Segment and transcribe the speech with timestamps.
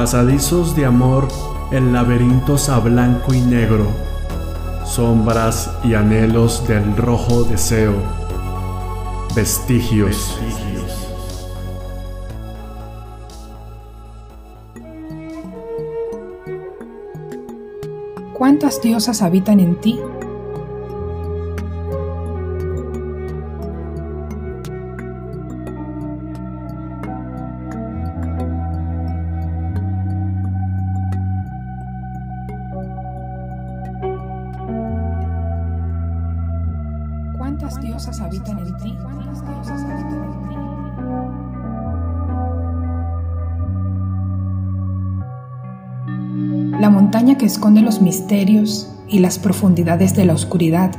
[0.00, 1.26] pasadizos de amor
[1.72, 3.88] en laberintos a blanco y negro,
[4.84, 7.94] sombras y anhelos del rojo deseo,
[9.34, 10.38] vestigios.
[18.34, 19.98] ¿Cuántas diosas habitan en ti?
[37.68, 38.96] ¿Cuántas diosas habitan en ti?
[39.02, 40.54] ¿Cuántas diosas habitan ti?
[46.80, 50.92] La montaña que esconde los misterios y las profundidades de la oscuridad,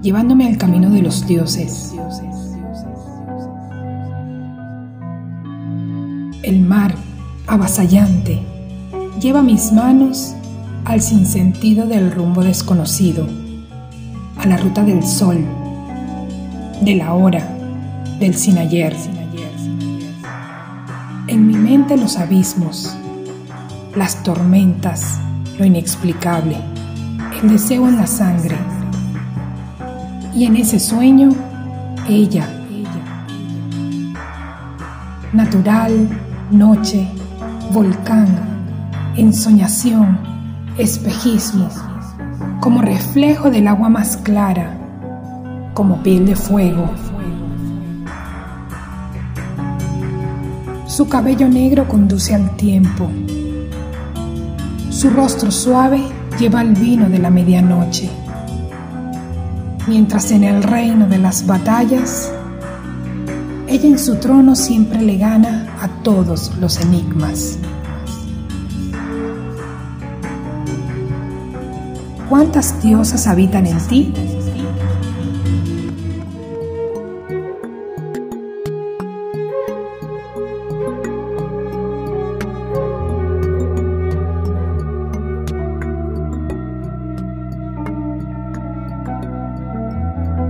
[0.00, 1.94] llevándome al camino de los dioses.
[6.42, 6.94] El mar,
[7.46, 8.40] avasallante,
[9.20, 10.34] lleva mis manos
[10.86, 13.26] al sinsentido del rumbo desconocido
[14.38, 15.44] a la ruta del sol,
[16.80, 17.46] de la hora,
[18.20, 18.94] del sin ayer.
[21.26, 22.96] En mi mente los abismos,
[23.96, 25.18] las tormentas,
[25.58, 26.56] lo inexplicable,
[27.42, 28.56] el deseo en la sangre.
[30.34, 31.30] Y en ese sueño,
[32.08, 32.48] ella,
[35.32, 36.08] natural,
[36.50, 37.08] noche,
[37.72, 38.28] volcán,
[39.16, 40.18] ensoñación,
[40.78, 41.68] espejismo
[42.60, 44.76] como reflejo del agua más clara,
[45.74, 46.90] como piel de fuego.
[50.86, 53.08] Su cabello negro conduce al tiempo.
[54.90, 56.02] Su rostro suave
[56.40, 58.10] lleva el vino de la medianoche.
[59.86, 62.32] Mientras en el reino de las batallas,
[63.68, 67.58] ella en su trono siempre le gana a todos los enigmas.
[72.28, 74.12] ¿Cuántas diosas habitan en ti?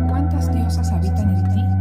[0.09, 1.78] ¿Cuántas diosas habitan en ti?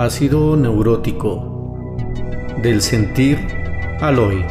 [0.00, 1.94] Ácido neurótico.
[2.62, 3.36] Del sentir
[4.00, 4.42] al hoy.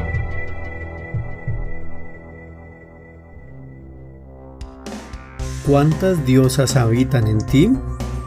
[5.66, 7.72] ¿Cuántas diosas habitan en ti?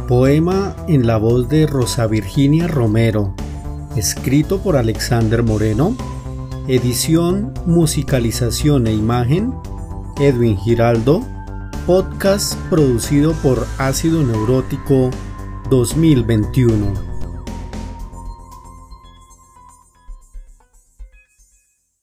[0.08, 3.36] Poema en la voz de Rosa Virginia Romero.
[3.94, 5.94] Escrito por Alexander Moreno.
[6.66, 9.54] Edición, musicalización e imagen.
[10.18, 11.22] Edwin Giraldo.
[11.86, 15.10] Podcast producido por Ácido Neurótico
[15.70, 17.11] 2021.